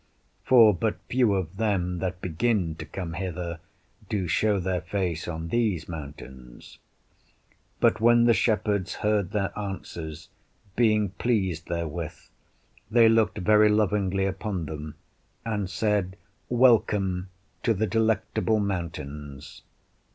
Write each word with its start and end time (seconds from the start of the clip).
For 0.45 0.73
but 0.73 0.97
few 1.09 1.35
of 1.35 1.57
them 1.57 1.99
that 1.99 2.21
begin 2.23 2.73
to 2.77 2.87
come 2.87 3.13
hither 3.13 3.59
do 4.09 4.27
show 4.27 4.59
their 4.59 4.81
face 4.81 5.27
on 5.27 5.49
these 5.49 5.87
mountains. 5.87 6.79
But 7.79 8.01
when 8.01 8.23
the 8.23 8.33
shepherds 8.33 8.95
heard 9.05 9.29
their 9.29 9.55
answers, 9.55 10.29
being 10.75 11.09
pleased 11.09 11.67
therewith, 11.67 12.17
they 12.89 13.09
looked 13.09 13.37
very 13.37 13.69
lovingly 13.69 14.25
upon 14.25 14.65
them, 14.65 14.95
and 15.45 15.69
said, 15.69 16.17
Welcome 16.49 17.29
to 17.61 17.71
the 17.75 17.85
Delectable 17.85 18.59
Mountains. 18.59 19.61